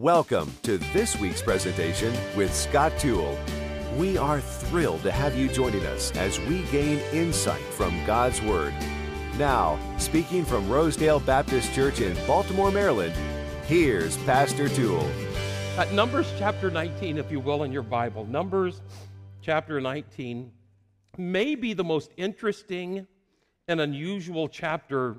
[0.00, 3.36] Welcome to this week's presentation with Scott Toole.
[3.96, 8.72] We are thrilled to have you joining us as we gain insight from God's Word.
[9.38, 13.12] Now, speaking from Rosedale Baptist Church in Baltimore, Maryland,
[13.66, 15.10] here's Pastor Toole.
[15.76, 18.24] Uh, Numbers chapter 19, if you will, in your Bible.
[18.24, 18.80] Numbers
[19.42, 20.52] chapter 19
[21.16, 23.04] may be the most interesting
[23.66, 25.16] and unusual chapter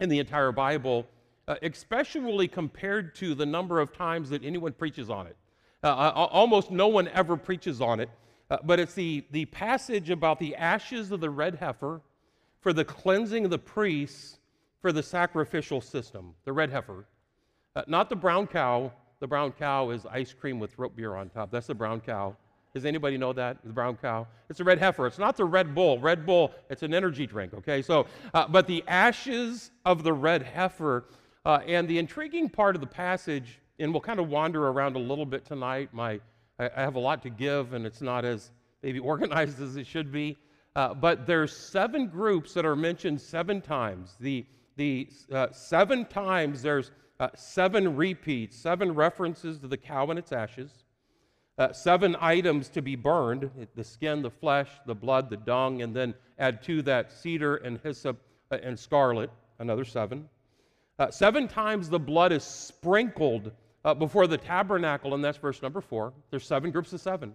[0.00, 1.06] in the entire Bible,
[1.48, 5.36] uh, especially compared to the number of times that anyone preaches on it.
[5.82, 8.08] Uh, uh, almost no one ever preaches on it,
[8.50, 12.00] uh, but it's the, the passage about the ashes of the red heifer
[12.60, 14.38] for the cleansing of the priests
[14.80, 17.04] for the sacrificial system, the red heifer.
[17.74, 18.92] Uh, not the brown cow.
[19.20, 21.50] The brown cow is ice cream with root beer on top.
[21.50, 22.36] That's the brown cow.
[22.74, 23.58] Does anybody know that?
[23.64, 24.26] The brown cow?
[24.48, 25.06] It's a red heifer.
[25.06, 25.98] It's not the Red Bull.
[25.98, 27.82] Red Bull, it's an energy drink, okay?
[27.82, 31.04] So, uh, but the ashes of the red heifer,
[31.44, 34.98] uh, and the intriguing part of the passage, and we'll kind of wander around a
[34.98, 35.88] little bit tonight.
[35.92, 36.20] My,
[36.58, 38.50] I, I have a lot to give, and it's not as
[38.82, 40.36] maybe organized as it should be.
[40.74, 44.16] Uh, but there's seven groups that are mentioned seven times.
[44.20, 50.18] The, the uh, seven times there's uh, seven repeats, seven references to the cow and
[50.18, 50.84] its ashes
[51.58, 55.94] uh, seven items to be burned the skin, the flesh, the blood, the dung, and
[55.94, 58.18] then add to that cedar and hyssop
[58.50, 60.28] uh, and scarlet, another seven.
[60.98, 63.52] Uh, seven times the blood is sprinkled
[63.84, 66.12] uh, before the tabernacle, and that's verse number four.
[66.30, 67.34] There's seven groups of seven.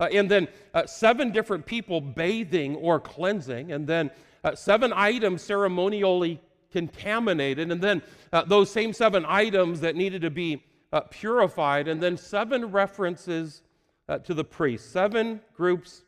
[0.00, 4.10] Uh, and then uh, seven different people bathing or cleansing, and then
[4.54, 8.02] seven items ceremonially contaminated, and then
[8.46, 10.62] those same seven items that needed to be
[10.94, 13.62] uh, purified, and then seven references
[14.08, 16.04] uh, to the priests, seven groups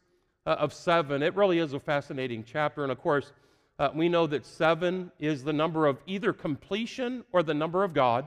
[0.47, 1.25] uh, of seven.
[1.25, 3.33] It really is a fascinating chapter, and of course,
[3.79, 7.93] uh, we know that seven is the number of either completion or the number of
[7.93, 8.25] God.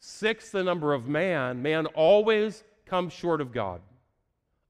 [0.00, 1.60] Six, the number of man.
[1.62, 3.80] Man always comes short of God.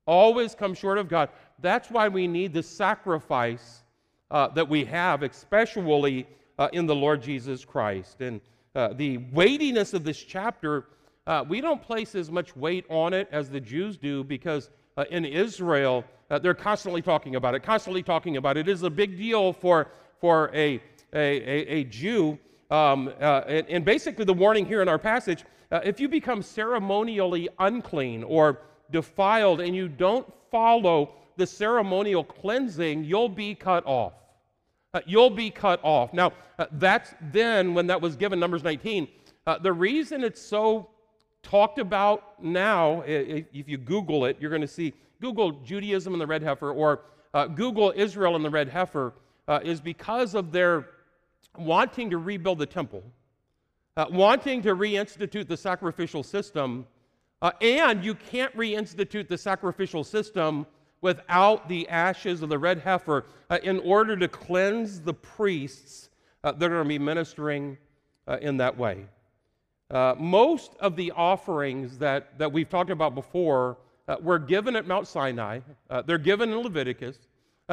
[0.06, 1.28] Always comes short of God.
[1.61, 3.83] That's why we need the sacrifice
[4.31, 6.26] uh, that we have, especially
[6.59, 8.21] uh, in the Lord Jesus Christ.
[8.21, 8.41] And
[8.75, 10.87] uh, the weightiness of this chapter,
[11.26, 15.05] uh, we don't place as much weight on it as the Jews do because uh,
[15.11, 18.69] in Israel, uh, they're constantly talking about it, constantly talking about it.
[18.69, 19.89] It is a big deal for,
[20.21, 20.81] for a,
[21.12, 22.39] a, a, Jew.
[22.71, 27.49] Um, uh, and, and, basically, the warning here in our passage if you become ceremonially
[27.59, 28.61] unclean or
[28.93, 34.12] defiled and you don't follow the ceremonial cleansing, you'll be cut off
[34.94, 36.15] uh, you'll be cut off.
[36.15, 39.09] Now, uh, that's then when that was given, Numbers 19.
[39.47, 40.89] Uh, the reason it's so
[41.43, 46.26] talked about now, if you Google it, you're going to see Google Judaism and the
[46.26, 47.02] red heifer or
[47.32, 49.12] uh, Google Israel and the red heifer,
[49.48, 50.88] uh, is because of their
[51.58, 53.02] wanting to rebuild the temple,
[53.97, 56.86] uh, wanting to reinstitute the sacrificial system.
[57.60, 60.66] and you can't reinstitute the sacrificial system
[61.04, 66.08] without the ashes of the red heifer uh, in order to cleanse the priests
[66.42, 67.76] uh, that are going to be ministering
[68.26, 69.04] uh, in that way.
[69.91, 73.76] Uh, most of the offerings that, that we've talked about before
[74.09, 75.60] uh, were given at Mount Sinai,
[75.91, 77.19] uh, they're given in Leviticus.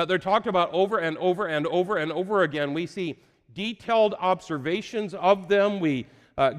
[0.07, 2.73] they're talked about over and over and over and over again.
[2.73, 3.19] We see
[3.53, 6.07] detailed observations of them, we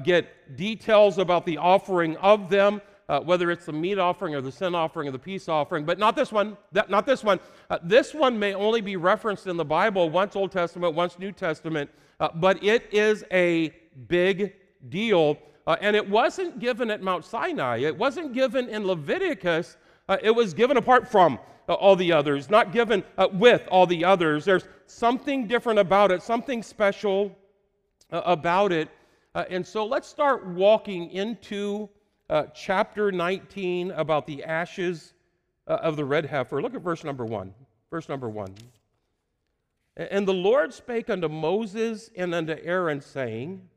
[0.03, 4.51] get details about the offering of them uh, whether it's the meat offering or the
[4.51, 6.57] sin offering or the peace offering, but not this one.
[6.71, 7.39] That, not this one.
[7.69, 11.31] Uh, this one may only be referenced in the Bible once Old Testament, once New
[11.31, 11.89] Testament,
[12.19, 13.73] uh, but it is a
[14.07, 14.53] big
[14.89, 15.37] deal.
[15.65, 19.77] Uh, and it wasn't given at Mount Sinai, it wasn't given in Leviticus,
[20.09, 21.39] uh, it was given apart from
[21.69, 23.01] uh, all the others, not given
[23.31, 24.43] with all the others.
[24.43, 27.33] There's something different about it, something special
[28.11, 28.89] about it.
[29.33, 31.89] and so let's start walking into
[32.29, 35.13] uh, chapter 19 about the ashes
[35.67, 36.61] uh, of the red heifer.
[36.61, 37.53] Look at verse number one.
[37.91, 38.55] Verse number one.
[39.95, 43.69] And the Lord spake unto Moses and unto Aaron, saying,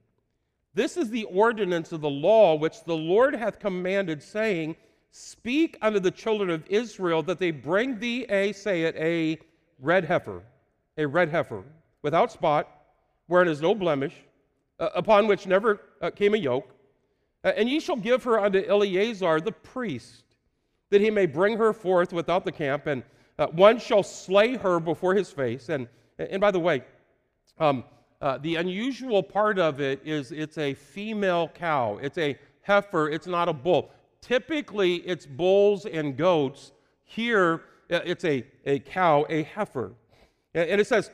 [0.76, 4.77] This is the ordinance of the law which the Lord hath commanded, saying,
[5.10, 9.41] Speak unto the children of Israel that they bring thee a, say it, a
[9.80, 10.42] red heifer,
[10.97, 11.65] a red heifer,
[12.03, 12.68] without spot,
[13.27, 14.15] wherein is no blemish,
[14.78, 16.71] uh, upon which never uh, came a yoke
[17.47, 20.24] uh, and ye shall give her unto Eleazar the priest,
[20.91, 23.04] that he may bring her forth without the camp, and
[23.39, 25.68] uh, one shall slay her before his face.
[25.68, 25.86] And,
[26.18, 26.83] and by the way,
[27.59, 27.84] um,
[28.21, 33.27] uh, the unusual part of it is it's a female cow, it's a heifer, it's
[33.27, 33.91] not a bull.
[34.21, 36.72] Typically, it's bulls and goats.
[37.04, 39.92] Here, uh, it's a, a cow, a heifer.
[40.54, 41.10] And it says,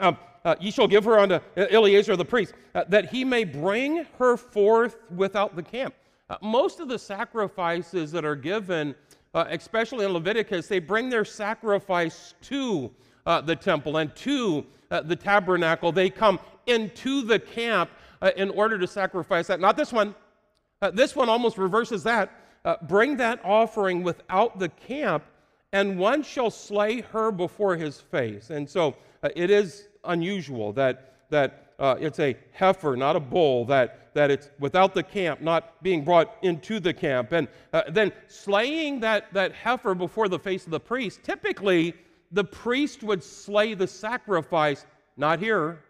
[0.00, 4.06] um, uh, ye shall give her unto Eleazar the priest, uh, that he may bring
[4.18, 5.94] her forth without the camp.
[6.28, 8.94] Uh, most of the sacrifices that are given,
[9.34, 12.92] uh, especially in Leviticus, they bring their sacrifice to
[13.26, 15.92] uh, the temple and to uh, the tabernacle.
[15.92, 17.90] They come into the camp
[18.22, 19.60] uh, in order to sacrifice that.
[19.60, 20.14] Not this one.
[20.80, 22.30] Uh, this one almost reverses that.
[22.88, 25.24] bring that offering without the camp,
[25.72, 28.50] and one shall slay her before his face.
[28.50, 28.96] And so
[29.34, 34.50] it is unusual that, that uh, it's a heifer, not a bull, that, that it's
[34.58, 37.32] without the camp, not being brought into the camp.
[37.32, 41.94] And uh, then slaying that, that heifer before the face of the priest, typically
[42.32, 44.86] the priest would slay the sacrifice,
[45.16, 45.82] not here,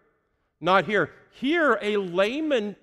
[0.61, 1.12] not here.
[1.31, 2.77] Here, a layman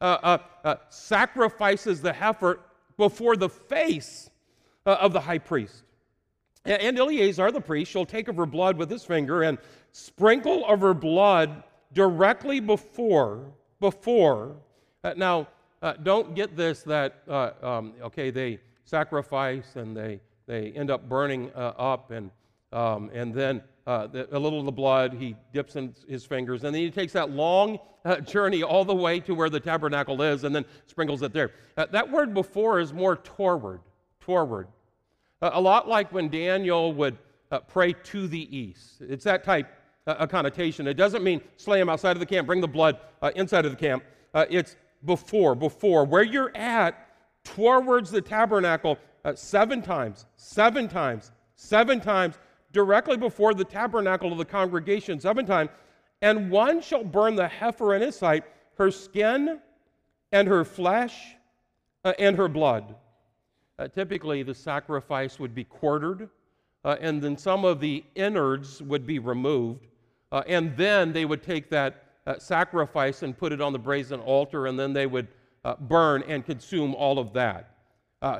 [0.00, 2.60] uh, uh, uh sacrifices the heifer
[2.96, 4.30] before the face
[4.86, 5.84] uh, of the high priest.
[6.64, 9.58] And Eleazar the priest shall take of her blood with his finger and
[9.92, 11.62] sprinkle of her blood
[11.94, 14.56] directly before, before.
[15.02, 15.48] Uh, now,
[15.82, 21.08] uh, don't get this that, uh, um, okay, they sacrifice and they, they end up
[21.08, 22.30] burning uh, up, and,
[22.72, 26.64] um, and then uh, the, a little of the blood he dips in his fingers,
[26.64, 30.22] and then he takes that long uh, journey all the way to where the tabernacle
[30.22, 31.52] is and then sprinkles it there.
[31.76, 33.80] that word before is more toward,
[34.20, 34.68] toward.
[35.42, 37.18] a lot like when Daniel would
[37.68, 39.00] pray to the east.
[39.00, 39.68] It's that type
[40.06, 40.86] a connotation.
[40.86, 43.70] It doesn't mean slay him outside of the camp, bring the blood uh, inside of
[43.70, 44.02] the camp.
[44.32, 46.04] Uh, it's before, before.
[46.04, 47.06] Where you're at,
[47.44, 52.38] towards the tabernacle, uh, seven times, seven times, seven times,
[52.72, 55.70] directly before the tabernacle of the congregation, seven times.
[56.22, 58.44] And one shall burn the heifer in his sight,
[58.76, 59.60] her skin
[60.32, 61.34] and her flesh
[62.04, 62.94] uh, and her blood.
[63.78, 66.28] Uh, typically, the sacrifice would be quartered,
[66.84, 69.86] uh, and then some of the innards would be removed.
[70.32, 74.20] Uh, and then they would take that uh, sacrifice and put it on the brazen
[74.20, 75.26] altar, and then they would
[75.64, 77.66] uh, burn and consume all of that.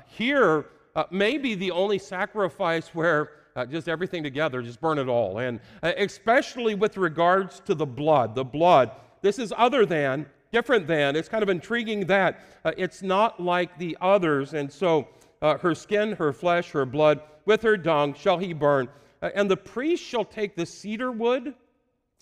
[0.06, 3.30] Here, uh, maybe the only sacrifice where
[3.60, 5.38] uh, just everything together, just burn it all.
[5.38, 8.90] And especially with regards to the blood, the blood,
[9.22, 11.16] this is other than, different than.
[11.16, 12.40] It's kind of intriguing that
[12.76, 14.54] it's not like the others.
[14.54, 15.08] And so
[15.42, 18.88] her skin, her flesh, her blood, with her dung shall he burn.
[19.22, 21.54] and the priest shall take the cedar wood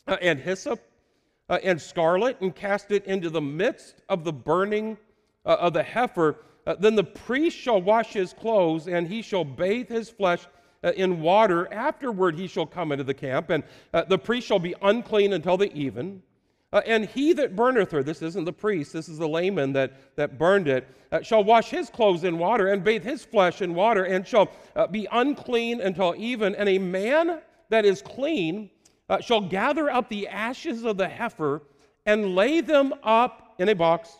[0.08, 0.80] uh, and hyssop
[1.48, 4.96] uh, and scarlet and cast it into the midst of the burning
[5.44, 6.36] uh, of the heifer.
[6.66, 10.48] Uh, then the priest shall wash his clothes and he shall bathe his flesh uh,
[10.82, 11.72] in water.
[11.72, 15.56] Afterward, he shall come into the camp, and uh, the priest shall be unclean until
[15.56, 16.22] the even.
[16.72, 20.38] and he that burneth her, this isn't the priest, this is the layman that, that
[20.38, 20.86] burned it,
[21.22, 24.50] shall wash his clothes in water and bathe his flesh in water, and shall
[24.90, 26.54] be unclean until even.
[26.54, 27.40] And a man
[27.70, 28.70] that is clean
[29.08, 31.62] uh, shall gather up the ashes of the heifer
[32.06, 34.18] and lay them up in a box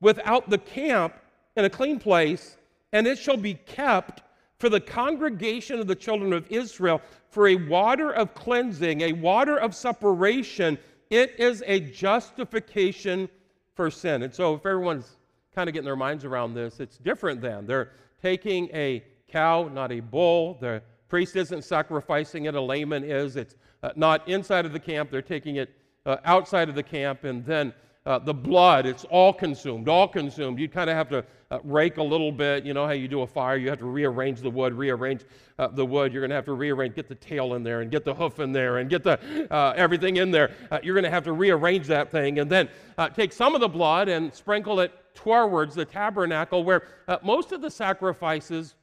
[0.00, 1.14] without the camp
[1.56, 2.56] in a clean place,
[2.92, 4.22] and it shall be kept
[4.60, 9.56] for the congregation of the children of Israel for a water of cleansing, a water
[9.56, 10.78] of separation.
[11.08, 13.28] It is a justification
[13.74, 14.22] for sin.
[14.22, 15.16] And so, if everyone's
[15.54, 17.66] kind of getting their minds around this, it's different than.
[17.66, 17.92] They're
[18.22, 20.58] taking a cow, not a bull.
[20.60, 23.36] The priest isn't sacrificing it, a layman is.
[23.36, 25.74] It's uh, not inside of the camp, they're taking it
[26.04, 27.72] uh, outside of the camp, and then
[28.06, 30.58] uh, the blood, it's all consumed, all consumed.
[30.58, 32.64] You kind of have to uh, rake a little bit.
[32.64, 35.24] You know how you do a fire, you have to rearrange the wood, rearrange
[35.58, 36.12] uh, the wood.
[36.12, 38.40] You're going to have to rearrange, get the tail in there, and get the hoof
[38.40, 39.18] in there, and get the
[39.52, 40.50] uh, everything in there.
[40.82, 42.68] you're going to have to rearrange that thing, and then
[43.14, 46.84] take some of the blood and sprinkle it towards the tabernacle, where
[47.22, 48.74] most of the sacrifices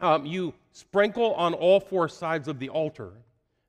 [0.00, 3.12] um, you sprinkle on all four sides of the altar.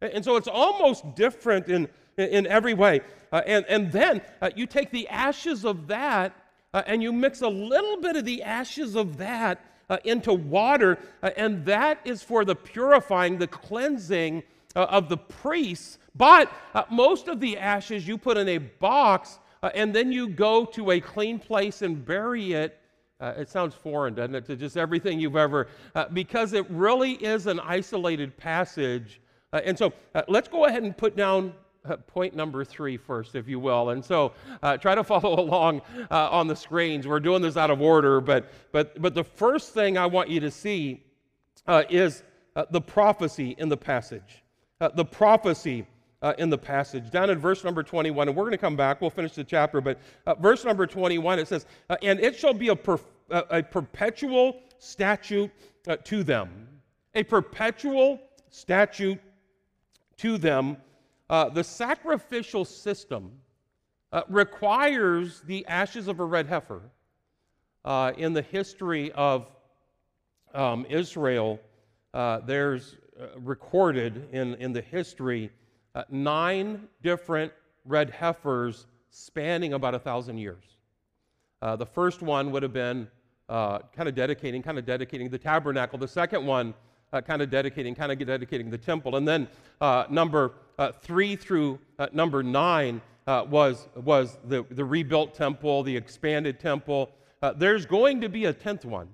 [0.02, 1.88] And so it's almost different in,
[2.30, 3.02] in every way.
[3.32, 6.34] Uh, and, and then uh, you take the ashes of that
[6.74, 10.98] uh, and you mix a little bit of the ashes of that uh, into water,
[11.22, 14.42] uh, and that is for the purifying, the cleansing
[14.76, 15.98] uh, of the priests.
[16.16, 16.52] But
[16.90, 19.40] most of the ashes you put in a box
[19.74, 22.80] and then you go to a clean place and bury it.
[23.22, 25.68] it sounds foreign, doesn't it, to just everything you've ever,
[26.12, 29.22] because it really is an isolated passage
[29.54, 29.94] and so
[30.28, 33.90] let's go ahead and put down Uh, point number three first, if you will.
[33.90, 37.08] And so uh, try to follow along uh, on the screens.
[37.08, 40.40] We're doing this out of order, but, but, but the first thing I want you
[40.42, 41.04] to see
[41.66, 42.22] uh, is
[42.56, 44.44] uh, the prophecy in the passage.
[44.80, 45.88] Uh, the prophecy
[46.38, 47.10] in the passage.
[47.10, 49.82] Down in verse number 21, and we're going to come back, we'll finish the chapter,
[49.82, 50.00] but
[50.40, 51.66] verse number 21, it says,
[52.04, 55.50] And it shall be a, perf- a perpetual statute
[56.04, 56.68] to them.
[57.16, 58.20] A perpetual
[58.52, 59.20] statute
[60.18, 60.78] to them.
[61.32, 63.32] Uh, the sacrificial system
[64.12, 66.82] uh, requires the ashes of a red heifer.
[67.86, 69.48] Uh, in the history of
[70.54, 71.58] um, Israel,
[72.14, 75.50] uh, there's uh, recorded in, in the history
[75.96, 77.52] uh, nine different
[77.86, 80.64] red heifers spanning about a thousand years.
[81.62, 83.08] The first one would have been
[83.48, 85.98] kind of dedicating, kind of dedicating the tabernacle.
[85.98, 86.74] The second one,
[87.20, 89.18] kind of dedicating, kind of dedicating the temple.
[89.18, 89.48] And then
[90.10, 90.54] number
[91.02, 91.80] three through
[92.14, 97.12] number nine uh, was, was the, the rebuilt temple, the expanded temple.
[97.42, 99.08] Uh, there's going to be a tenth one.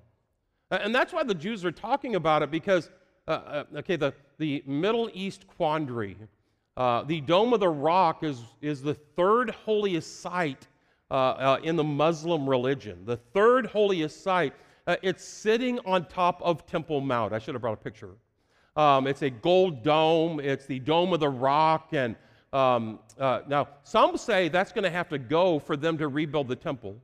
[0.70, 2.90] Uh, and that's why the Jews are talking about it because,
[3.26, 6.16] uh, uh, okay, the, the Middle East quandary,
[6.76, 10.66] uh, the Dome of the Rock is, is the third holiest site
[11.62, 13.04] in the Muslim religion.
[13.04, 14.54] The third holiest site.
[15.02, 17.32] It's sitting on top of Temple Mount.
[17.32, 18.10] I should have brought a picture.
[18.76, 20.40] Um, it's a gold dome.
[20.40, 22.16] It's the Dome of the Rock, and
[22.52, 26.48] um, uh, now, some say that's going to have to go for them to rebuild
[26.48, 26.96] the temple.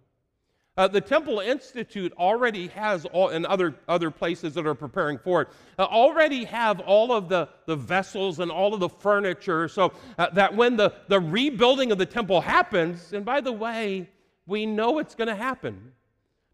[0.77, 5.43] Uh, the Temple Institute already has, all, and other, other places that are preparing for
[5.43, 5.49] it,
[5.79, 10.29] uh, already have all of the, the vessels and all of the furniture so uh,
[10.31, 14.09] that when the, the rebuilding of the temple happens, and by the way,
[14.47, 15.93] we know it's going to happen.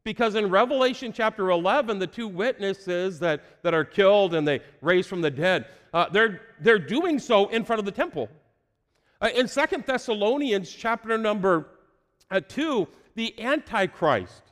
[0.03, 5.07] Because in Revelation chapter 11, the two witnesses that, that are killed and they raise
[5.07, 8.29] from the dead, uh, they're, they're doing so in front of the temple.
[9.21, 11.67] Uh, in Second Thessalonians chapter number
[12.31, 14.43] uh, 2, the Antichrist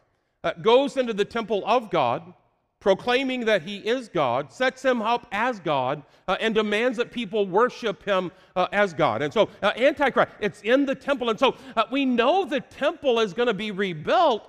[0.44, 2.34] uh, goes into the temple of God,
[2.80, 7.46] proclaiming that he is God, sets him up as God, uh, and demands that people
[7.46, 9.22] worship him uh, as God.
[9.22, 11.30] And so, Antichrist, it's in the temple.
[11.30, 11.56] And so,
[11.90, 14.48] we know the temple is going to be rebuilt.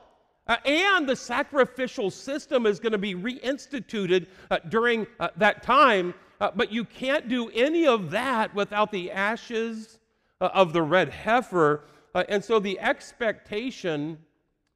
[0.65, 4.27] And the sacrificial system is going to be reinstituted
[4.69, 5.05] during
[5.37, 6.13] that time.
[6.39, 9.99] but you can't do any of that without the ashes
[10.41, 11.83] uh, of the red heifer.
[12.15, 14.17] Uh, and so the expectation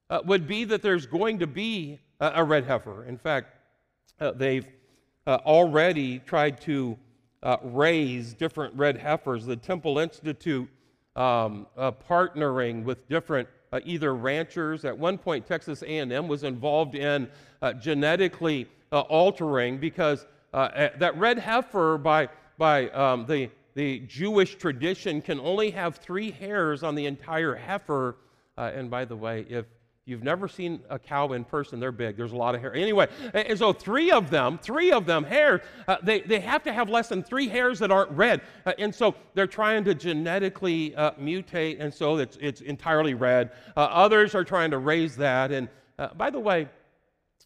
[0.10, 3.06] uh, would be that there's going to be a red heifer.
[3.06, 3.56] In fact,
[4.36, 4.68] they've
[5.28, 6.98] already tried to
[7.64, 9.46] raise different red heifers.
[9.46, 10.70] The Temple Institute
[11.16, 14.86] um, partnering with different uh, either ranchers.
[14.86, 17.28] At one point, Texas A&M was involved in
[17.62, 25.22] uh, genetically uh, altering because that red heifer, by by um, the the Jewish tradition
[25.22, 28.18] can only have three hairs on the entire heifer.
[28.58, 29.66] Uh, and by the way, if
[30.06, 32.18] you've never seen a cow in person, they're big.
[32.18, 32.74] There's a lot of hair.
[32.74, 36.74] Anyway, and so three of them, three of them hair, uh, they, they have to
[36.74, 38.42] have less than three hairs that aren't red.
[38.66, 43.52] Uh, and so they're trying to genetically uh, mutate, and so it's, it's entirely red.
[43.78, 45.52] Uh, others are trying to raise that.
[45.52, 46.68] And uh, by the way,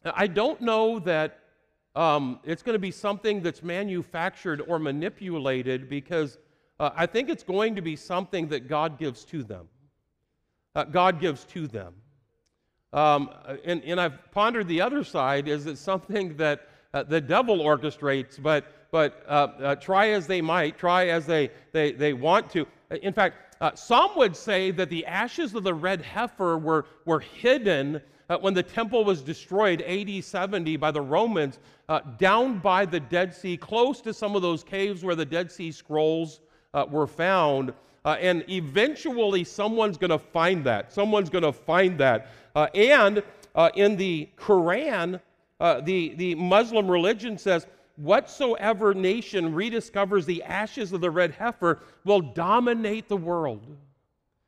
[0.04, 1.40] I don't know that
[1.96, 6.40] um, it's going to be something that's manufactured or manipulated because
[6.80, 9.68] uh, I think it's going to be something that God gives to them.
[10.92, 11.96] God gives to them.
[12.94, 13.29] Um,
[13.65, 18.41] and, and I've pondered the other side is it something that uh, the devil orchestrates,
[18.41, 22.65] but, but uh, uh, try as they might, try as they, they, they want to.
[23.01, 27.20] In fact, uh, some would say that the ashes of the red heifer were, were
[27.20, 32.86] hidden uh, when the temple was destroyed AD 70 by the Romans, uh, down by
[32.86, 36.41] the Dead Sea, close to some of those caves where the Dead Sea Scrolls
[36.74, 37.74] uh, were found.
[38.08, 40.94] Uh, and eventually, someone's going to find that.
[40.94, 42.30] Someone's going to find that.
[42.56, 43.22] Uh, and
[43.54, 45.20] uh, in the Quran,
[45.60, 52.22] the, the Muslim religion says, Whatsoever nation rediscovers the ashes of the red heifer will
[52.22, 53.76] dominate the world.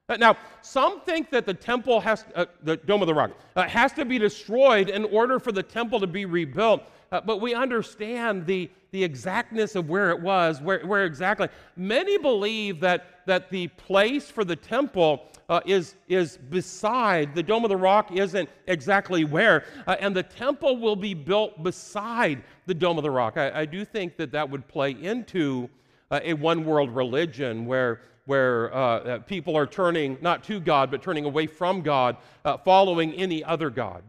[0.07, 3.67] Uh, now, some think that the temple has, uh, the Dome of the Rock, uh,
[3.67, 6.83] has to be destroyed in order for the temple to be rebuilt.
[7.11, 11.47] Uh, but we understand the, the exactness of where it was, where, where exactly.
[11.75, 17.63] Many believe that, that the place for the temple uh, is, is beside, the Dome
[17.63, 22.73] of the Rock isn't exactly where, uh, and the temple will be built beside the
[22.73, 23.37] Dome of the Rock.
[23.37, 25.69] I, I do think that that would play into
[26.11, 31.01] a one world religion where where uh, uh, people are turning not to God, but
[31.01, 32.15] turning away from God,
[32.45, 34.03] uh, following any other God.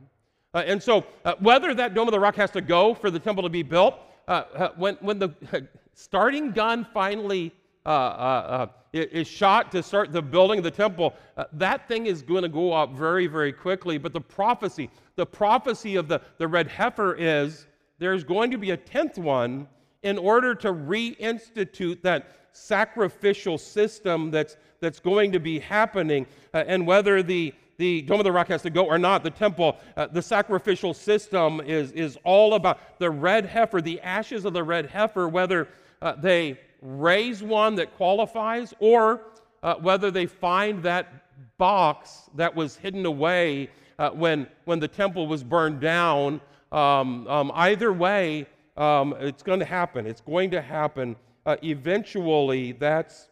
[0.52, 3.18] Uh, and so, uh, whether that Dome of the Rock has to go for the
[3.18, 3.94] temple to be built,
[4.30, 5.28] Uh, uh, when, when the
[5.94, 7.52] starting gun finally
[7.84, 11.14] uh, uh, is shot to start the building of the temple,
[11.52, 13.98] that thing is going to go up very, very quickly.
[13.98, 17.66] But the prophecy, the prophecy of the, the red heifer is
[17.98, 19.66] there's going to be a tenth one
[20.04, 26.24] in order to reinstitute that sacrificial system that's, that's going to be happening.
[26.54, 29.30] Uh, and whether the, the Dome of the Rock has to go or not, the
[29.30, 34.52] temple, uh, the sacrificial system is, is all about the red heifer, the ashes of
[34.52, 35.66] the red heifer, whether
[36.02, 39.22] uh, they raise one that qualifies, or
[39.62, 45.26] uh, whether they find that box that was hidden away uh, when, when the temple
[45.26, 46.38] was burned down.
[46.72, 48.46] Um, um, either way,
[48.76, 50.06] um, it's going to happen.
[50.06, 51.16] It's going to happen.
[51.46, 53.30] Uh, eventually, that's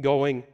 [0.00, 0.44] going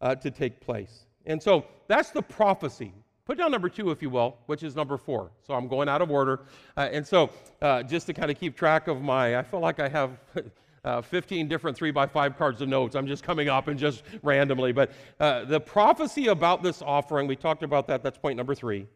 [0.00, 1.06] uh, to take place.
[1.26, 2.92] And so that's the prophecy.
[3.24, 5.30] Put down number two, if you will, which is number four.
[5.46, 6.40] So I'm going out of order.
[6.76, 7.30] Uh, and so
[7.62, 10.18] uh, just to kind of keep track of my, I feel like I have.
[10.84, 12.94] Uh, 15 different three by five cards of notes.
[12.94, 14.70] I'm just coming up and just randomly.
[14.70, 18.02] But uh, the prophecy about this offering, we talked about that.
[18.02, 18.86] That's point number three.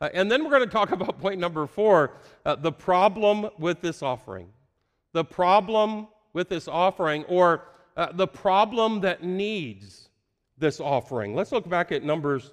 [0.00, 2.14] Uh, and then we're going to talk about point number four
[2.46, 4.48] uh, the problem with this offering.
[5.12, 10.08] The problem with this offering, or uh, the problem that needs
[10.58, 11.34] this offering.
[11.34, 12.52] Let's look back at Numbers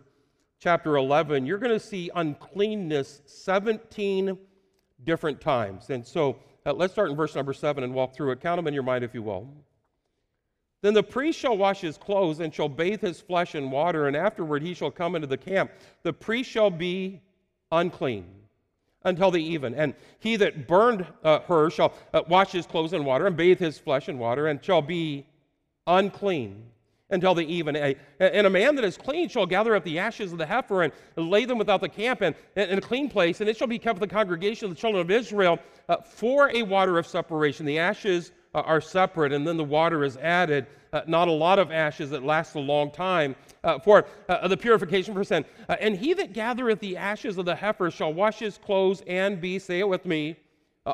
[0.59, 1.45] chapter 11.
[1.45, 4.37] You're going to see uncleanness 17
[5.03, 5.89] different times.
[5.89, 8.41] And so uh, let's start in verse number 7 and walk through it.
[8.41, 9.47] Count them in your mind if you will.
[10.81, 14.15] Then the priest shall wash his clothes and shall bathe his flesh in water, and
[14.15, 15.71] afterward he shall come into the camp.
[16.01, 17.21] The priest shall be
[17.71, 18.25] unclean
[19.03, 19.75] until the even.
[19.75, 23.59] And he that burned uh, her shall uh, wash his clothes in water and bathe
[23.59, 25.27] his flesh in water, and shall be
[25.85, 26.63] unclean
[27.11, 27.75] until the even.
[27.75, 30.93] And a man that is clean shall gather up the ashes of the heifer and
[31.15, 33.99] lay them without the camp in, in a clean place, and it shall be kept
[33.99, 37.65] with the congregation of the children of Israel uh, for a water of separation.
[37.65, 40.67] The ashes uh, are separate, and then the water is added.
[40.93, 44.57] Uh, not a lot of ashes that lasts a long time uh, for uh, the
[44.57, 45.45] purification for sin.
[45.69, 49.39] Uh, and he that gathereth the ashes of the heifer shall wash his clothes and
[49.39, 50.35] be, say it with me,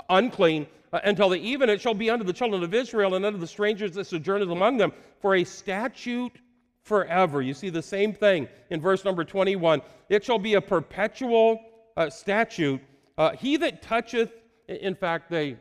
[0.09, 3.39] unclean uh, until the even it shall be unto the children of Israel and unto
[3.39, 6.33] the strangers that sojourn among them for a statute
[6.83, 7.41] forever.
[7.41, 9.81] You see the same thing in verse number 21.
[10.09, 11.61] It shall be a perpetual
[11.97, 12.81] uh, statute.
[13.17, 14.31] Uh, he that toucheth,
[14.67, 15.57] in fact, they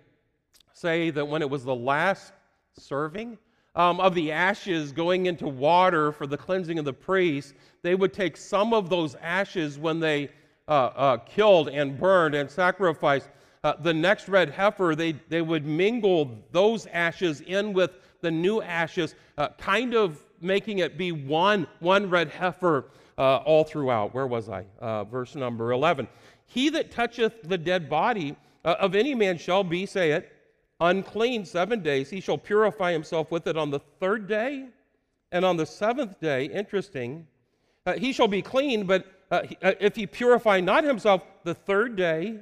[0.73, 2.33] say that when it was the last
[2.79, 3.39] serving
[3.75, 8.13] um, of the ashes going into water for the cleansing of the priest, they would
[8.13, 10.31] take some of those ashes when they
[10.69, 13.29] uh, uh, killed and burned and sacrificed
[13.67, 18.63] uh, the next red heifer, they, they would mingle those ashes in with the new
[18.63, 22.85] ashes, uh, kind of making it be one, one red heifer
[23.19, 24.15] uh, all throughout.
[24.15, 24.67] Where was I?
[24.79, 26.07] Uh, verse number 11.
[26.47, 30.33] He that toucheth the dead body uh, of any man shall be, say it,
[30.79, 32.09] unclean seven days.
[32.09, 34.67] He shall purify himself with it on the third day.
[35.33, 37.27] And on the seventh day, interesting,
[37.85, 39.07] uh, he shall be clean, but
[39.61, 42.39] if he purify not himself the third day,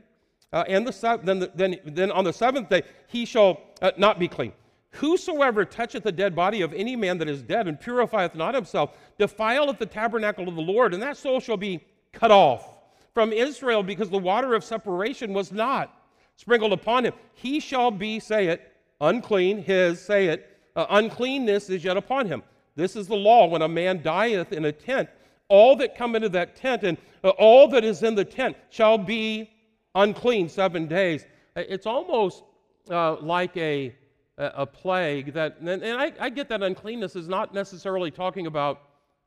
[0.54, 4.18] uh, and the, then, the, then, then on the seventh day he shall uh, not
[4.18, 4.52] be clean.
[4.92, 8.92] Whosoever toucheth the dead body of any man that is dead and purifieth not himself
[9.18, 12.78] defileth the tabernacle of the Lord, and that soul shall be cut off
[13.12, 15.92] from Israel because the water of separation was not
[16.36, 17.14] sprinkled upon him.
[17.32, 22.44] He shall be, say it, unclean, his, say it, uh, uncleanness is yet upon him.
[22.76, 25.08] This is the law when a man dieth in a tent.
[25.48, 28.98] All that come into that tent and uh, all that is in the tent shall
[28.98, 29.50] be
[29.94, 31.26] unclean seven days.
[31.56, 32.42] It's almost
[32.90, 33.94] uh, like a,
[34.38, 38.82] a plague that, and I, I, get that uncleanness is not necessarily talking about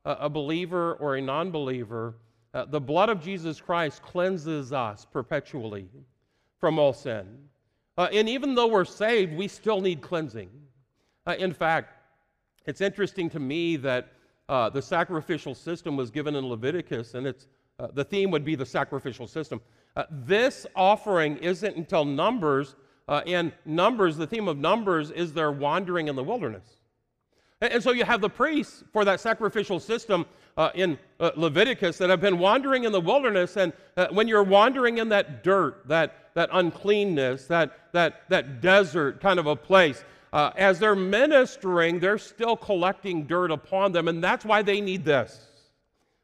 [0.05, 2.15] a, a believer or a non believer.
[2.53, 5.89] Uh, the blood of Jesus Christ cleanses us perpetually
[6.59, 7.25] from all sin.
[7.97, 10.49] Uh, and even though we're saved, we still need cleansing.
[11.25, 11.93] Uh, in fact,
[12.65, 14.09] it's interesting to me that
[14.49, 17.47] uh, the sacrificial system was given in Leviticus, and it's,
[17.79, 19.61] uh, the theme would be the sacrificial system.
[19.97, 22.75] Uh, this offering isn't until Numbers,
[23.07, 26.67] uh, and Numbers, the theme of Numbers is their wandering in the wilderness.
[27.61, 31.97] And, and so you have the priests for that sacrificial system uh, in uh, Leviticus
[31.97, 33.57] that have been wandering in the wilderness.
[33.57, 39.19] And uh, when you're wandering in that dirt, that, that uncleanness, that, that, that desert
[39.19, 44.23] kind of a place, uh, as they're ministering, they're still collecting dirt upon them, and
[44.23, 45.47] that's why they need this.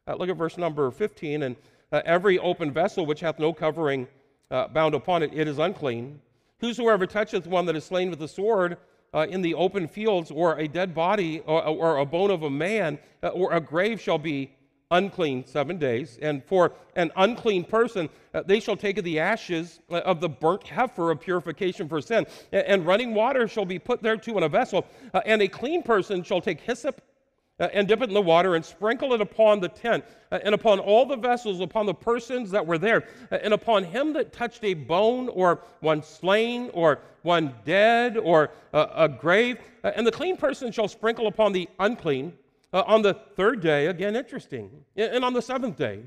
[0.05, 1.43] Look at verse number 15.
[1.43, 1.55] And
[1.93, 4.07] uh, every open vessel which hath no covering
[4.51, 6.19] uh, bound upon it, it is unclean.
[6.59, 8.77] Whosoever toucheth one that is slain with the sword
[9.13, 12.49] uh, in the open fields, or a dead body, or, or a bone of a
[12.49, 14.51] man, uh, or a grave shall be
[14.89, 16.17] unclean seven days.
[16.19, 20.29] And for an unclean person, uh, they shall take of the ashes uh, of the
[20.29, 24.43] burnt heifer of purification for sin, and, and running water shall be put thereto in
[24.43, 24.87] a vessel.
[25.25, 27.01] and a clean person shall take hyssop
[27.59, 30.55] uh, and dip it in the water and sprinkle it upon the tent uh, and
[30.55, 34.33] upon all the vessels, upon the persons that were there, uh, and upon him that
[34.33, 39.57] touched a bone or one slain or one dead or a grave.
[39.83, 42.33] Uh, and the clean person shall sprinkle upon the unclean
[42.73, 43.87] uh, on the third day.
[43.87, 44.69] Again, interesting.
[44.95, 46.01] And on the seventh day.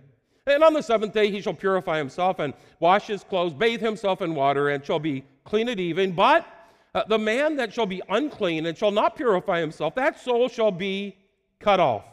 [0.47, 4.21] And on the seventh day he shall purify himself and wash his clothes, bathe himself
[4.21, 6.13] in water, and shall be clean at even.
[6.13, 6.47] But
[6.97, 10.73] Uh, the man that shall be unclean and shall not purify himself, that soul shall
[10.73, 11.15] be
[11.61, 12.05] cut off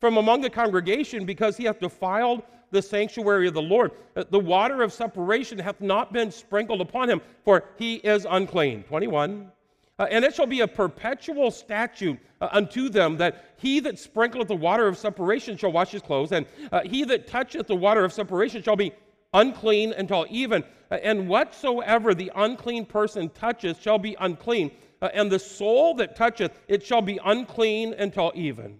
[0.00, 3.92] from among the congregation because he hath defiled the sanctuary of the Lord.
[4.16, 8.82] Uh, the water of separation hath not been sprinkled upon him, for he is unclean.
[8.84, 9.52] 21.
[9.98, 14.48] Uh, and it shall be a perpetual statute uh, unto them that he that sprinkleth
[14.48, 18.04] the water of separation shall wash his clothes, and uh, he that toucheth the water
[18.04, 18.92] of separation shall be
[19.34, 20.64] unclean until even.
[20.90, 24.70] Uh, and whatsoever the unclean person toucheth shall be unclean,
[25.02, 28.78] uh, and the soul that toucheth it shall be unclean until even.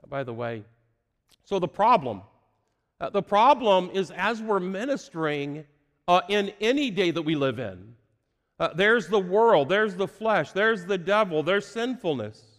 [0.00, 0.62] Uh, by the way,
[1.44, 2.22] so the problem,
[3.12, 5.64] the problem is as we're ministering
[6.28, 7.94] in any day that we live in.
[8.58, 12.49] Uh, there's the world, there's the flesh, there's the devil, there's sinfulness.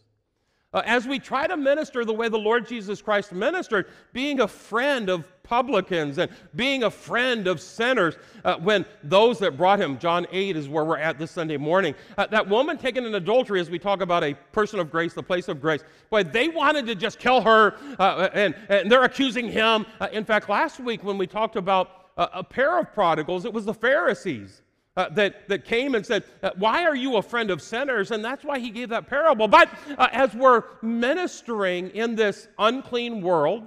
[0.73, 4.47] Uh, as we try to minister the way the Lord Jesus Christ ministered, being a
[4.47, 9.99] friend of publicans and being a friend of sinners, uh, when those that brought him,
[9.99, 13.59] John 8 is where we're at this Sunday morning, uh, that woman taken in adultery,
[13.59, 16.85] as we talk about a person of grace, the place of grace, boy, they wanted
[16.85, 19.85] to just kill her, uh, and, and, they're accusing him.
[19.99, 23.65] Uh, in fact, last week when we talked about a pair of prodigals, it was
[23.65, 24.61] the Pharisees
[24.97, 28.11] uh, that, that came and said, uh, Why are you a friend of sinners?
[28.11, 29.47] And that's why he gave that parable.
[29.47, 33.63] But uh, as we're ministering in this unclean world,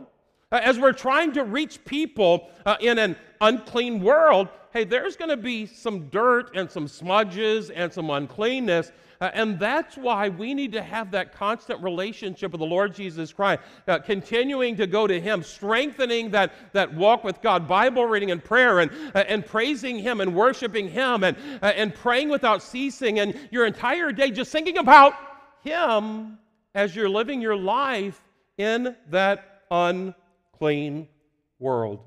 [0.53, 5.31] uh, as we're trying to reach people uh, in an unclean world, hey, there's going
[5.31, 8.91] to be some dirt and some smudges and some uncleanness.
[9.21, 13.33] Uh, and that's why we need to have that constant relationship with the Lord Jesus
[13.33, 18.33] Christ, uh, continuing to go to Him, strengthening that, that walk with God, Bible reading
[18.33, 22.61] and prayer, and, uh, and praising Him and worshiping Him, and, uh, and praying without
[22.61, 25.15] ceasing, and your entire day just thinking about
[25.63, 26.37] Him
[26.75, 28.21] as you're living your life
[28.59, 31.07] in that unclean
[31.61, 32.01] world.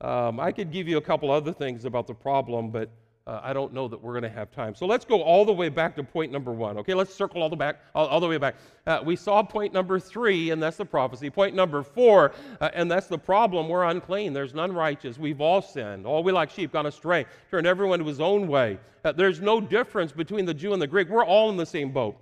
[0.00, 2.90] Um, I could give you a couple other things about the problem, but
[3.28, 4.74] uh, I don't know that we're going to have time.
[4.74, 6.78] So let's go all the way back to point number one.
[6.78, 8.54] Okay, let's circle all the back, all, all the way back.
[8.86, 11.28] Uh, we saw point number three, and that's the prophecy.
[11.28, 13.68] Point number four, uh, and that's the problem.
[13.68, 14.32] We're unclean.
[14.32, 15.18] There's none righteous.
[15.18, 16.06] We've all sinned.
[16.06, 17.26] All we like sheep gone astray.
[17.50, 18.78] Turned everyone to his own way.
[19.04, 21.08] Uh, there's no difference between the Jew and the Greek.
[21.10, 22.16] We're all in the same boat.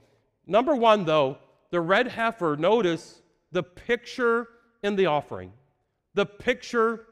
[0.47, 1.39] Number one, though,
[1.71, 2.57] the red heifer.
[2.59, 4.49] Notice the picture
[4.83, 5.53] in the offering.
[6.15, 7.07] The picture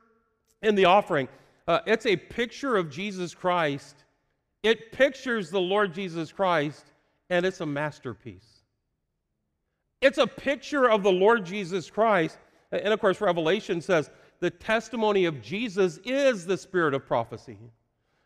[0.65, 1.29] in the offering.
[1.69, 4.05] Uh, it's a picture of Jesus Christ.
[4.63, 6.85] It pictures the Lord Jesus Christ,
[7.31, 8.63] and it's a masterpiece.
[10.01, 12.39] It's a picture of the Lord Jesus Christ.
[12.73, 17.59] And of course, Revelation says the testimony of Jesus is the spirit of prophecy.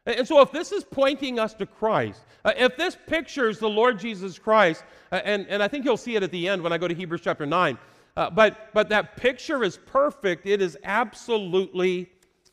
[0.06, 3.98] And so, if this is pointing us to Christ, uh, if this pictures the Lord
[3.98, 6.78] Jesus Christ, uh, and, and I think you'll see it at the end when I
[6.78, 7.76] go to Hebrews chapter 9,
[8.16, 12.08] uh, but, but that picture is perfect, it is absolutely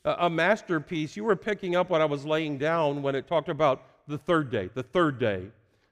[0.06, 1.18] a masterpiece.
[1.18, 4.52] You were picking up what I was laying down when it talked about the third
[4.52, 5.48] day, the third day,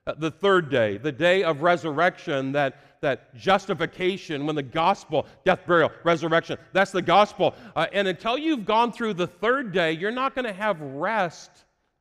[0.06, 5.60] uh, the third day, the day of resurrection, that, that justification, when the gospel, death,
[5.66, 7.54] burial, resurrection, that's the gospel.
[7.74, 11.50] Uh, and until you've gone through the third day, you're not going to have rest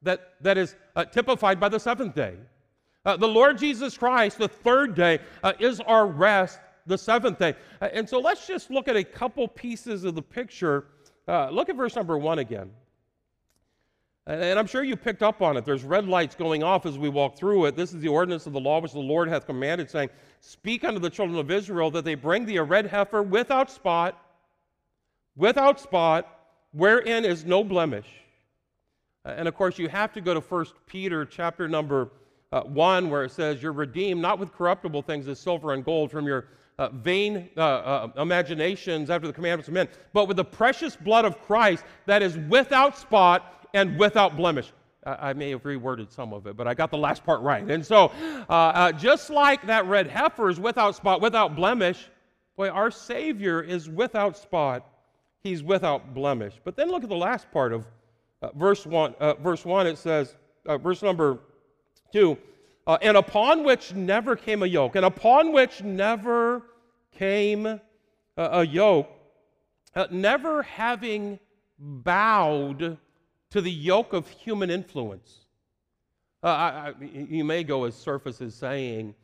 [0.04, 2.36] that, that is uh, typified by the seventh day.
[3.06, 7.56] Uh, the Lord Jesus Christ, the third day, uh, is our rest, the seventh day.
[7.82, 10.86] Uh, and so let's just look at a couple pieces of the picture
[11.27, 12.71] uh, look at verse number one again.
[14.25, 15.65] And I'm sure you picked up on it.
[15.65, 17.75] There's red lights going off as we walk through it.
[17.75, 20.09] This is the ordinance of the law which the Lord hath commanded, saying,
[20.39, 24.17] Speak unto the children of Israel that they bring thee a red heifer without spot,
[25.36, 26.39] without spot,
[26.71, 28.07] wherein is no blemish.
[29.25, 32.12] And of course, you have to go to 1 Peter chapter number
[32.53, 36.12] uh, 1, where it says, You're redeemed not with corruptible things as silver and gold
[36.12, 36.47] from your
[36.79, 41.25] uh, vain uh, uh, imaginations after the commandments of men, but with the precious blood
[41.25, 44.71] of Christ that is without spot and without blemish.
[45.05, 47.69] I may have reworded some of it, but I got the last part right.
[47.69, 48.09] And so,
[48.49, 52.09] uh, uh, just like that red heifer is without spot, without blemish,
[52.55, 54.89] boy, our Savior is without spot.
[55.41, 56.53] He's without blemish.
[56.63, 57.86] But then look at the last part of
[58.41, 59.13] uh, verse one.
[59.41, 61.39] verse one, it says, verse number
[62.13, 62.38] two
[62.85, 66.63] uh, and upon which never came a yoke, and upon which never
[67.17, 67.79] came a,
[68.37, 69.09] a yoke,
[69.95, 71.39] uh, never having
[71.79, 72.97] bowed
[73.51, 75.45] to the yoke of human influence.
[76.43, 79.15] Uh, I, I, you may go as surface as saying,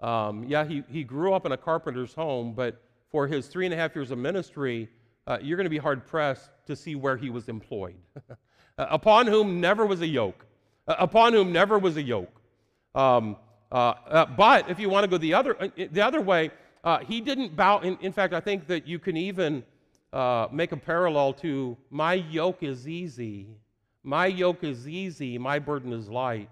[0.00, 3.72] um, yeah, he, he grew up in a carpenter's home, but for his three and
[3.72, 4.88] a half years of ministry,
[5.26, 7.96] uh, you're going to be hard pressed to see where he was employed.
[8.30, 8.34] uh,
[8.90, 10.44] upon whom never was a yoke.
[10.86, 12.40] Uh, upon whom never was a yoke.
[12.96, 13.36] Um,
[13.70, 16.50] uh, uh, but if you want to go the other, uh, the other way,
[16.82, 17.80] uh, he didn't bow.
[17.80, 19.62] In, in, fact, I think that you can even
[20.50, 23.48] make a parallel to my yoke is easy.
[24.02, 26.48] My yoke is easy, my burden is light.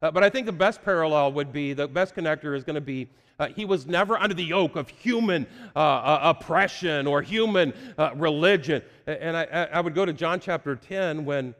[0.00, 3.08] But I think the best parallel would be the best connector is going to be
[3.38, 7.72] uh, he was never under the yoke of human uh, uh, oppression or human
[8.14, 8.82] religion.
[9.06, 11.54] And I, I, would go to John chapter 10 when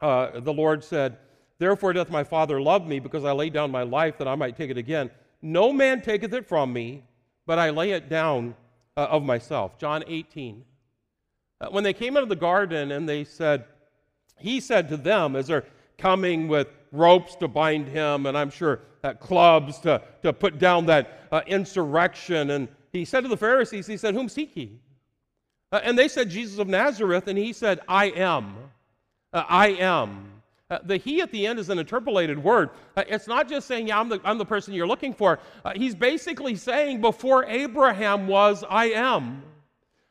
[0.00, 1.16] the Lord said,
[1.58, 4.56] Therefore doth my Father love me, because I lay down my life that I might
[4.56, 5.10] take it again.
[5.42, 7.04] No man taketh it from me,
[7.46, 8.54] but I lay it down
[8.96, 9.78] uh, of myself.
[9.78, 10.64] John 18.
[11.70, 13.64] when they came out of the garden and they said,
[14.38, 15.64] He said to them, as they're
[15.98, 20.86] coming with ropes to bind him, and I'm sure uh, clubs to, to put down
[20.86, 22.50] that uh, insurrection.
[22.50, 24.80] And he said to the Pharisees, He said, Whom seek ye?
[25.70, 27.28] Uh, and they said, Jesus of Nazareth.
[27.28, 28.56] And he said, I am.
[29.32, 30.33] Uh, I am.
[30.74, 32.70] Uh, the he at the end is an interpolated word.
[32.96, 35.38] Uh, it's not just saying, Yeah, I'm the, I'm the person you're looking for.
[35.76, 39.44] he's basically saying, Before Abraham was, I am.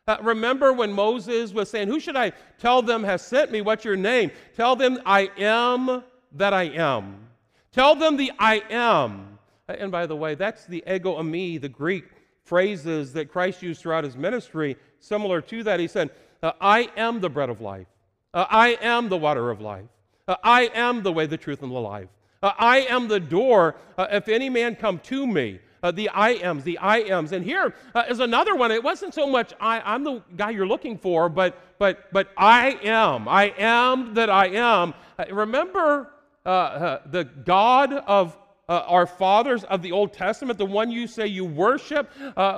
[0.08, 3.60] Uh, remember when Moses was saying, Who should I tell them has sent me?
[3.60, 4.32] What's your name?
[4.56, 6.02] Tell them, I am
[6.34, 7.28] that I am.
[7.74, 9.38] Tell them the I am.
[9.68, 12.06] Uh, and by the way, that's the ego eimi, the Greek
[12.46, 14.78] phrases that Christ used throughout his ministry.
[15.00, 16.10] Similar to that, he said,
[16.42, 17.88] uh, I am the bread of life.
[18.34, 19.86] Uh, I am the water of life.
[20.28, 22.10] Uh, I am the way, the truth, and the life.
[22.42, 23.76] Uh, I am the door.
[23.98, 27.34] if any man come to me, uh, the I ams, the I ams.
[27.34, 28.72] And here uh, is another one.
[28.72, 32.80] It wasn't so much I, I'm the guy you're looking for, but, but, but I
[32.84, 33.28] am.
[33.28, 34.94] I am that I am.
[35.20, 36.10] Uh, remember
[36.46, 38.38] uh, uh, the God of
[38.70, 42.10] uh, our fathers of the Old Testament, the one you say you worship,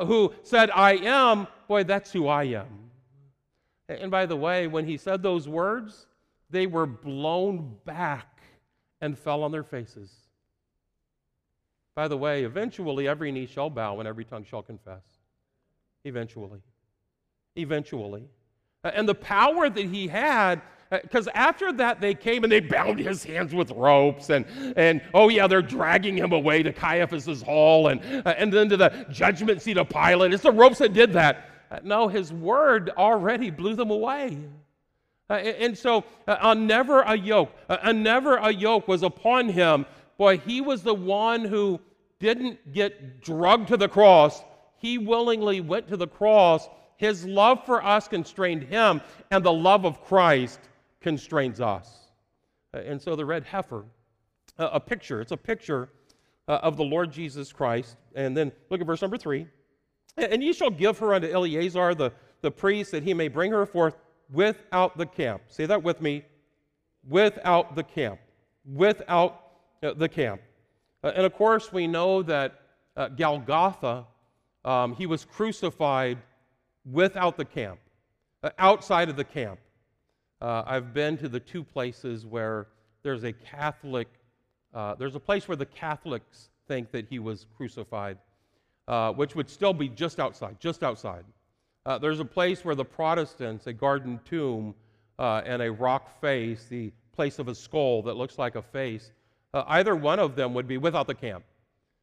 [0.06, 1.48] who said, I am?
[1.68, 2.68] Boy, that's who I am.
[3.90, 6.06] And by the way, when he said those words,
[6.50, 8.42] they were blown back
[9.02, 10.12] and fell on their faces.
[11.96, 15.04] By the way, eventually every knee shall bow and every tongue shall confess.
[16.04, 16.60] Eventually.
[17.56, 18.28] Eventually.
[18.84, 23.00] And the power that he had, because uh, after that they came and they bound
[23.00, 24.46] his hands with ropes, and,
[24.78, 28.78] and oh yeah, they're dragging him away to Caiaphas's hall and, uh, and then to
[28.78, 30.34] the judgment seat of Pilate.
[30.34, 31.50] It's the ropes that did that.
[31.72, 34.38] Uh, no, his word already blew them away.
[35.30, 39.86] Uh, and so, uh, never a yoke, uh, never a yoke was upon him
[40.18, 41.80] boy, he was the one who
[42.20, 44.42] didn't get drugged to the cross.
[44.78, 46.68] He willingly went to the cross.
[46.98, 50.60] His love for us constrained him, and the love of Christ
[51.02, 52.12] constrains us.
[52.74, 53.86] Uh, and so the red heifer,
[54.58, 55.90] a picture, it's a picture
[56.48, 57.98] uh, of the Lord Jesus Christ.
[58.16, 59.48] And then look at verse number three.
[60.18, 62.12] And ye shall give her unto Eleazar the,
[62.42, 63.98] the priest, that he may bring her forth
[64.32, 65.44] without the camp.
[65.48, 66.24] Say that with me.
[67.08, 68.20] Without the camp.
[68.66, 69.46] Without
[69.84, 70.42] uh, the camp.
[71.04, 72.62] Uh, and of course, we know that
[72.98, 74.06] uh, Golgotha,
[74.64, 76.18] um, he was crucified
[76.92, 77.80] without the camp,
[78.58, 79.60] outside of the camp.
[80.42, 82.68] I've been to the two places where
[83.02, 84.08] there's a Catholic,
[85.00, 88.20] there's a place where the Catholics think that he was crucified,
[89.16, 91.26] which would still be just outside, just outside.
[91.86, 94.74] Uh, there's a place where the Protestants, a garden tomb
[95.20, 99.12] uh, and a rock face, the place of a skull that looks like a face,
[99.54, 101.44] uh, either one of them would be without the camp.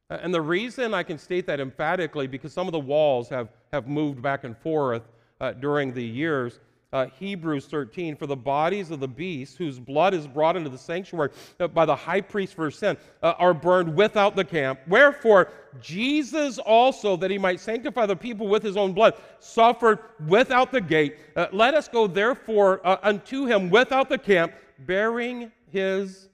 [0.09, 3.87] And the reason I can state that emphatically, because some of the walls have, have
[3.87, 5.03] moved back and forth
[5.41, 6.59] uh, during the years.
[6.93, 10.77] Uh, Hebrews 13, for the bodies of the beasts whose blood is brought into the
[10.77, 14.79] sanctuary uh, by the high priest for sin uh, are burned without the camp.
[14.87, 15.51] Wherefore,
[15.81, 20.79] Jesus also, that he might sanctify the people with his own blood, suffered without the
[20.79, 21.17] gate.
[21.51, 24.53] let us go therefore unto him without the camp,
[24.85, 26.29] bearing his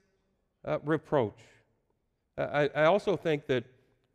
[0.65, 1.39] uh, reproach.
[2.37, 3.63] I, I, also think that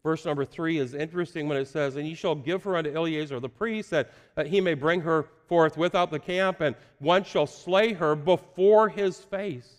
[0.05, 3.41] verse number three is interesting when it says, And ye shall give her unto Eleazar
[3.41, 7.47] the priest, that, that he may bring her forth without the camp, and one shall
[7.47, 9.73] slay her before his face.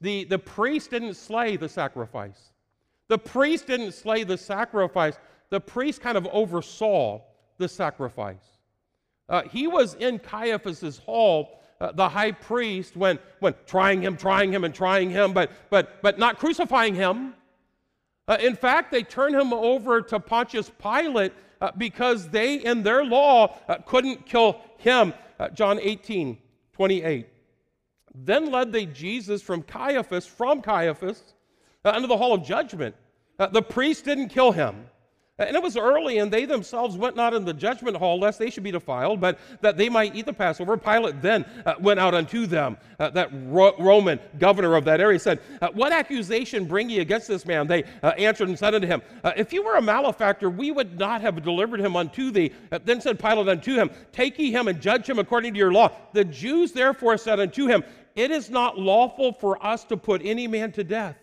[0.00, 2.52] The, the priest didn't slay the sacrifice.
[3.08, 5.18] The priest didn't slay the sacrifice.
[5.50, 7.20] The priest kind of oversaw
[7.58, 8.36] the sacrifice.
[9.28, 14.52] Uh, he was in Caiaphas's hall uh, the high priest when, when trying him, trying
[14.52, 17.34] him, and trying him, but, but, but not crucifying him.
[18.30, 23.04] Uh, in fact, they turned him over to Pontius Pilate uh, because they, in their
[23.04, 25.12] law, uh, couldn't kill him.
[25.40, 26.38] Uh, John 18,
[26.72, 27.26] 28.
[28.14, 31.34] Then led they Jesus from Caiaphas, from Caiaphas,
[31.84, 32.94] uh, under the hall of judgment.
[33.36, 34.86] the priest didn't kill him.
[35.40, 38.50] And it was early, and they themselves went not in the judgment hall, lest they
[38.50, 40.76] should be defiled, but that they might eat the Passover.
[40.76, 42.76] Pilate then uh, went out unto them.
[42.98, 47.26] Uh, that Ro- Roman governor of that area said, uh, What accusation bring ye against
[47.26, 47.66] this man?
[47.66, 50.98] They uh, answered and said unto him, uh, If you were a malefactor, we would
[50.98, 52.52] not have delivered him unto thee.
[52.70, 55.72] Uh, then said Pilate unto him, Take ye him and judge him according to your
[55.72, 55.90] law.
[56.12, 57.82] The Jews therefore said unto him,
[58.14, 61.16] It is not lawful for us to put any man to death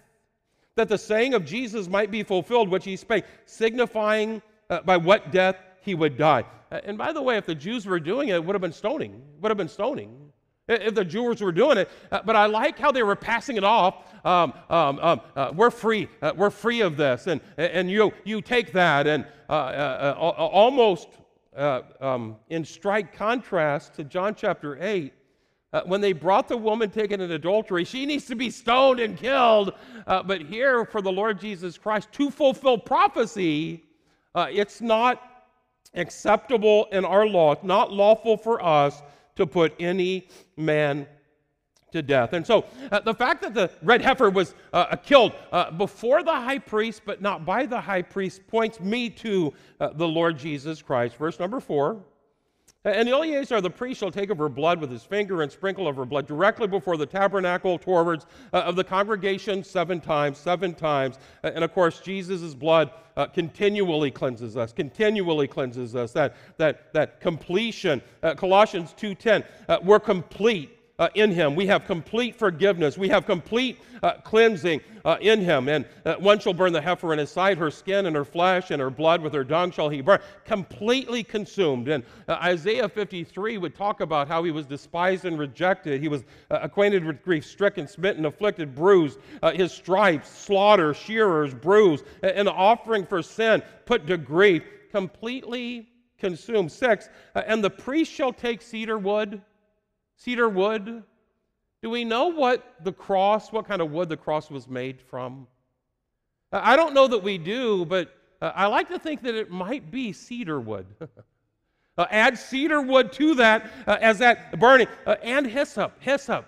[0.78, 5.32] that the saying of Jesus might be fulfilled, which he spake, signifying uh, by what
[5.32, 6.46] death he would die.
[6.72, 8.72] Uh, and by the way, if the Jews were doing it, it would have been
[8.72, 9.22] stoning.
[9.42, 10.32] Would have been stoning
[10.68, 11.90] if the Jews were doing it.
[12.12, 13.96] Uh, but I like how they were passing it off.
[14.26, 16.08] Um, um, um, uh, we're free.
[16.22, 21.08] Uh, we're free of this, and and you you take that, and uh, uh, almost
[21.56, 25.14] um, in strike contrast to John chapter eight.
[25.86, 29.74] When they brought the woman taken in adultery, she needs to be stoned and killed.
[30.06, 33.84] but here, for the Lord Jesus Christ, to fulfill prophecy,
[34.36, 35.22] it's not
[35.94, 39.02] acceptable in our law, not lawful for us
[39.36, 41.08] to put any man
[41.92, 42.34] to death.
[42.34, 46.34] And so uh, the fact that the red heifer was uh, killed uh, before the
[46.34, 50.82] high priest, but not by the high priest, points me to uh, the Lord Jesus
[50.82, 51.16] Christ.
[51.16, 52.04] Verse number four.
[52.88, 55.98] And Eleazar the priest shall take of her blood with his finger and sprinkle of
[55.98, 61.20] her blood directly before the tabernacle towards uh, of the congregation seven times, seven times.
[61.44, 66.14] And of course, Jesus' blood uh, continually cleanses us, continually cleanses us.
[66.14, 71.56] That, that, that completion, uh, Colossians 2.10, uh, we're complete uh, in him.
[71.56, 72.98] We have complete forgiveness.
[72.98, 75.70] We have complete uh, cleansing uh, in him.
[75.70, 78.72] And uh, one shall burn the heifer in his side, her skin and her flesh
[78.72, 80.20] and her blood with her dung shall he burn.
[80.46, 81.88] Completely consumed.
[81.88, 86.02] And uh, Isaiah 53 would talk about how he was despised and rejected.
[86.02, 89.20] He was uh, acquainted with grief, stricken, smitten, afflicted, bruised.
[89.54, 96.72] his stripes, slaughter, shearers, bruised, an offering for sin, put to grief, completely consumed.
[96.72, 99.42] Six, and the priest shall take cedar wood
[100.18, 101.04] Cedar wood?
[101.82, 105.48] Do we know what the cross, what kind of wood the cross was made from?
[106.52, 109.92] I don't know that we do, but uh, I like to think that it might
[109.92, 110.88] be cedar wood.
[111.98, 116.02] uh, add cedar wood to that uh, as that burning, uh, and hyssop.
[116.02, 116.46] Hyssop.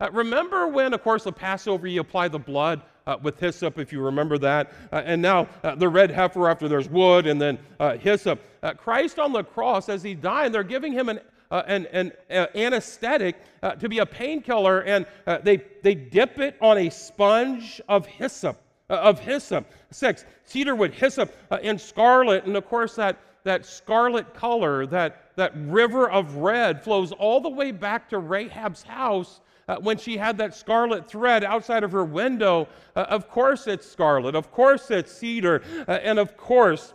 [0.00, 3.92] Uh, remember when, of course, the Passover you apply the blood uh, with hyssop, if
[3.92, 4.72] you remember that.
[4.92, 7.58] And now the red heifer after there's wood and then
[8.00, 8.40] hyssop.
[8.76, 11.20] Christ on the cross, as he died, they're giving him an
[11.50, 16.38] uh, an, an uh, anesthetic uh, to be a painkiller, and uh, they, they dip
[16.38, 18.60] it on a sponge of hyssop.
[18.90, 19.70] Uh, of hyssop.
[19.90, 22.44] Six, cedarwood, hyssop, uh, and scarlet.
[22.44, 27.50] And of course, that, that scarlet color, that, that river of red, flows all the
[27.50, 29.40] way back to Rahab's house.
[29.80, 34.50] when she had that scarlet thread outside of her window, of course it's scarlet, of
[34.50, 36.94] course it's cedar, and of course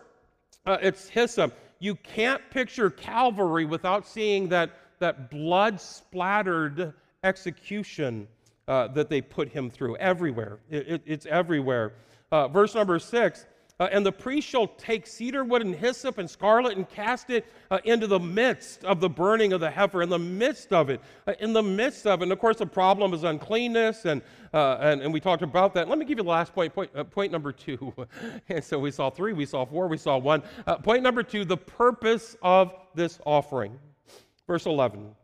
[0.65, 1.53] it's hyssop.
[1.83, 4.69] You can't picture Calvary without seeing that,
[4.99, 6.93] that blood splattered
[7.25, 8.25] execution
[8.69, 10.59] uh, that they put him through everywhere.
[10.69, 11.91] It, it, it's everywhere.
[12.31, 13.47] Uh, verse number six
[13.79, 17.45] uh, and the priest shall take cedar wood and hyssop and scarlet and cast it
[17.71, 21.01] uh, into the midst of the burning of the heifer, in the midst of it,
[21.27, 22.23] uh, in the midst of it.
[22.23, 24.21] And of course, the problem is uncleanness, and,
[24.53, 25.89] uh, and, and we talked about that.
[25.89, 27.93] Let me give you the last point, point, uh, point number two.
[28.49, 30.43] and so we saw three, we saw four, we saw one.
[30.67, 33.79] Uh, point number two the purpose of this offering.
[34.47, 35.15] Verse 11.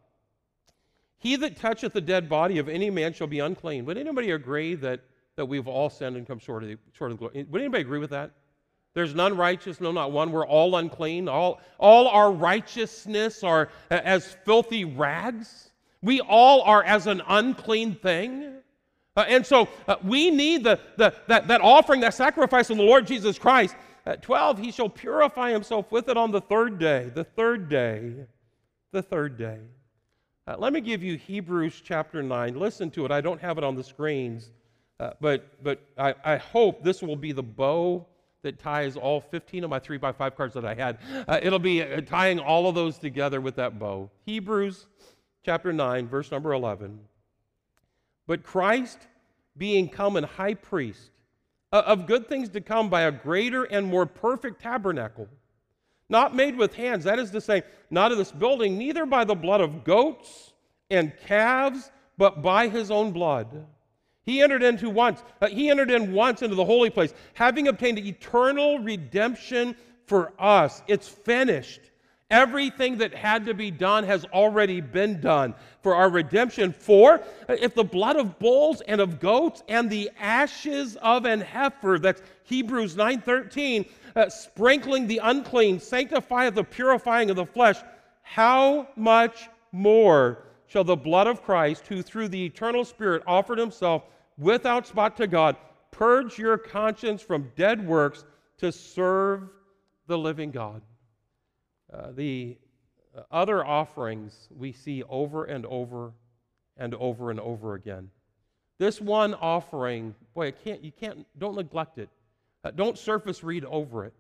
[1.20, 3.86] He that toucheth the dead body of any man shall be unclean.
[3.86, 5.02] Would anybody agree that,
[5.40, 7.48] that we've all sinned and come short of the, short of the glory?
[7.50, 8.32] Would anybody agree with that?
[8.94, 10.32] There's none righteous, no, not one.
[10.32, 11.30] We're all unclean.
[11.30, 15.72] All, all our righteousness are as filthy rags.
[16.02, 18.56] We all are as an unclean thing.
[19.16, 22.84] Uh, and so uh, we need the, the, that, that offering, that sacrifice of the
[22.84, 23.76] Lord Jesus Christ.
[24.06, 27.12] At 12, he shall purify himself with it on the third day.
[27.14, 28.14] The third day.
[28.92, 29.60] The third day.
[30.48, 32.58] Uh, let me give you Hebrews chapter 9.
[32.58, 33.12] Listen to it.
[33.12, 34.52] I don't have it on the screens,
[35.00, 38.06] uh, but, but I, I hope this will be the bow
[38.42, 40.98] that ties all 15 of my 3 by 5 cards that I had.
[41.28, 44.10] Uh, it'll be uh, tying all of those together with that bow.
[44.26, 44.88] Hebrews
[45.44, 47.00] chapter 9, verse number 11.
[48.28, 49.08] But Christ,
[49.58, 51.12] being come and high priest
[51.72, 55.28] uh, of good things to come by a greater and more perfect tabernacle,
[56.10, 59.36] not made with hands, that is to say, not of this building, neither by the
[59.36, 60.54] blood of goats
[60.90, 63.66] and calves, but by his own blood
[64.30, 65.24] he entered into once.
[65.42, 70.84] Uh, he entered in once into the holy place, having obtained eternal redemption for us.
[70.88, 71.82] It's finished.
[72.30, 76.72] Everything that had to be done has already been done for our redemption.
[76.72, 77.16] For
[77.50, 81.98] uh, if the blood of bulls and of goats and the ashes of an heifer,
[81.98, 87.78] that's Hebrews 9:13, uh, sprinkling the unclean, sanctifieth the purifying of the flesh,
[88.22, 94.04] how much more shall the blood of Christ, who through the eternal Spirit offered himself
[94.40, 95.56] without spot to God.
[95.92, 98.26] Purge your conscience from dead works
[98.58, 99.50] to serve
[100.08, 100.82] the living God.
[101.94, 102.58] Uh, the
[103.32, 106.14] other offerings we see over and over
[106.78, 108.10] and over and over again.
[108.78, 112.10] This one offering, boy, it can't, you can't, don't neglect it.
[112.64, 114.14] Uh, don't surface read over it.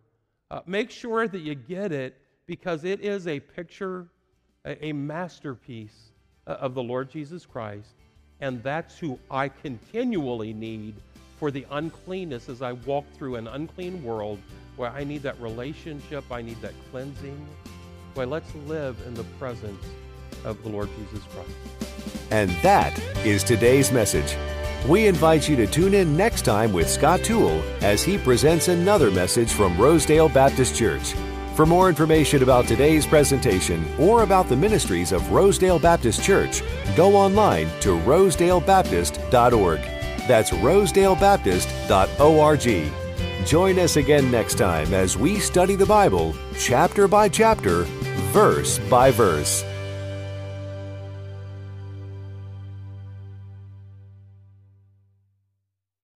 [0.51, 4.07] Uh, make sure that you get it because it is a picture,
[4.65, 6.11] a, a masterpiece
[6.47, 7.95] uh, of the Lord Jesus Christ.
[8.41, 10.95] And that's who I continually need
[11.37, 14.39] for the uncleanness as I walk through an unclean world
[14.75, 17.47] where I need that relationship, I need that cleansing.
[18.13, 19.83] Boy, let's live in the presence
[20.45, 21.49] of the Lord Jesus Christ.
[22.31, 24.35] And that is today's message.
[24.87, 29.11] We invite you to tune in next time with Scott Toole as he presents another
[29.11, 31.13] message from Rosedale Baptist Church.
[31.59, 36.63] For more information about today's presentation or about the ministries of Rosedale Baptist Church,
[36.95, 39.81] go online to rosedalebaptist.org.
[40.25, 43.45] That's rosedalebaptist.org.
[43.45, 47.83] Join us again next time as we study the Bible chapter by chapter,
[48.31, 49.65] verse by verse.